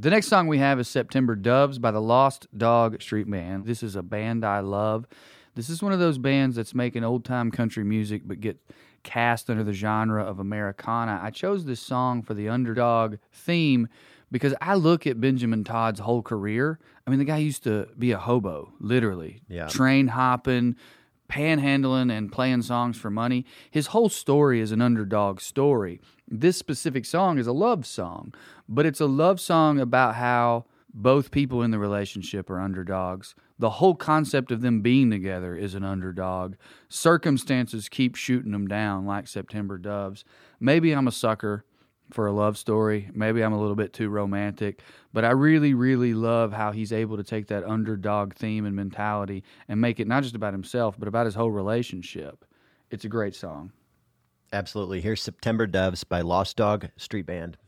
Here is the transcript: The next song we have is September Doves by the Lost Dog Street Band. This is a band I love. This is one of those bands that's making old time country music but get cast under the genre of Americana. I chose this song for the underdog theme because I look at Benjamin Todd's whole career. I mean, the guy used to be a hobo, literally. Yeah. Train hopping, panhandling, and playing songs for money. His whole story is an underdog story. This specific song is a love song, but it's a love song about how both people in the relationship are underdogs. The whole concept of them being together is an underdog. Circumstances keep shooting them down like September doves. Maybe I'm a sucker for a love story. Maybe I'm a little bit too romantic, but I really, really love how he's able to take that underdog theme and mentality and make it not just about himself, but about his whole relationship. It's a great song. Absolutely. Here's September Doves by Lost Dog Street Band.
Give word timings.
The 0.00 0.10
next 0.10 0.28
song 0.28 0.46
we 0.46 0.58
have 0.58 0.78
is 0.78 0.86
September 0.86 1.34
Doves 1.34 1.80
by 1.80 1.90
the 1.90 2.00
Lost 2.00 2.46
Dog 2.56 3.02
Street 3.02 3.28
Band. 3.28 3.66
This 3.66 3.82
is 3.82 3.96
a 3.96 4.02
band 4.02 4.44
I 4.44 4.60
love. 4.60 5.08
This 5.56 5.68
is 5.68 5.82
one 5.82 5.92
of 5.92 5.98
those 5.98 6.18
bands 6.18 6.54
that's 6.54 6.72
making 6.72 7.02
old 7.02 7.24
time 7.24 7.50
country 7.50 7.82
music 7.82 8.22
but 8.24 8.38
get 8.38 8.60
cast 9.02 9.50
under 9.50 9.64
the 9.64 9.72
genre 9.72 10.22
of 10.22 10.38
Americana. 10.38 11.18
I 11.20 11.30
chose 11.30 11.64
this 11.64 11.80
song 11.80 12.22
for 12.22 12.34
the 12.34 12.48
underdog 12.48 13.16
theme 13.32 13.88
because 14.30 14.54
I 14.60 14.76
look 14.76 15.04
at 15.04 15.20
Benjamin 15.20 15.64
Todd's 15.64 15.98
whole 15.98 16.22
career. 16.22 16.78
I 17.04 17.10
mean, 17.10 17.18
the 17.18 17.24
guy 17.24 17.38
used 17.38 17.64
to 17.64 17.88
be 17.98 18.12
a 18.12 18.18
hobo, 18.18 18.72
literally. 18.78 19.42
Yeah. 19.48 19.66
Train 19.66 20.06
hopping, 20.06 20.76
panhandling, 21.28 22.10
and 22.10 22.32
playing 22.32 22.62
songs 22.62 22.96
for 22.96 23.10
money. 23.10 23.44
His 23.70 23.88
whole 23.88 24.08
story 24.08 24.60
is 24.60 24.72
an 24.72 24.80
underdog 24.80 25.40
story. 25.40 26.00
This 26.26 26.56
specific 26.56 27.04
song 27.04 27.38
is 27.38 27.46
a 27.46 27.52
love 27.52 27.86
song, 27.86 28.34
but 28.68 28.86
it's 28.86 29.00
a 29.00 29.06
love 29.06 29.40
song 29.40 29.78
about 29.78 30.14
how 30.14 30.64
both 30.92 31.30
people 31.30 31.62
in 31.62 31.70
the 31.70 31.78
relationship 31.78 32.50
are 32.50 32.60
underdogs. 32.60 33.34
The 33.58 33.70
whole 33.70 33.94
concept 33.94 34.50
of 34.50 34.62
them 34.62 34.80
being 34.80 35.10
together 35.10 35.54
is 35.54 35.74
an 35.74 35.84
underdog. 35.84 36.54
Circumstances 36.88 37.88
keep 37.88 38.14
shooting 38.14 38.52
them 38.52 38.66
down 38.66 39.04
like 39.04 39.28
September 39.28 39.78
doves. 39.78 40.24
Maybe 40.60 40.92
I'm 40.92 41.08
a 41.08 41.12
sucker 41.12 41.64
for 42.10 42.26
a 42.26 42.32
love 42.32 42.56
story. 42.58 43.10
Maybe 43.12 43.42
I'm 43.42 43.52
a 43.52 43.60
little 43.60 43.76
bit 43.76 43.92
too 43.92 44.08
romantic, 44.08 44.82
but 45.12 45.24
I 45.24 45.30
really, 45.30 45.74
really 45.74 46.14
love 46.14 46.52
how 46.52 46.72
he's 46.72 46.92
able 46.92 47.16
to 47.16 47.24
take 47.24 47.48
that 47.48 47.64
underdog 47.64 48.34
theme 48.34 48.64
and 48.66 48.74
mentality 48.74 49.44
and 49.68 49.80
make 49.80 50.00
it 50.00 50.08
not 50.08 50.22
just 50.22 50.34
about 50.34 50.54
himself, 50.54 50.96
but 50.98 51.08
about 51.08 51.26
his 51.26 51.34
whole 51.34 51.50
relationship. 51.50 52.44
It's 52.90 53.04
a 53.04 53.08
great 53.08 53.34
song. 53.34 53.72
Absolutely. 54.52 55.00
Here's 55.00 55.22
September 55.22 55.66
Doves 55.66 56.04
by 56.04 56.22
Lost 56.22 56.56
Dog 56.56 56.88
Street 56.96 57.26
Band. 57.26 57.58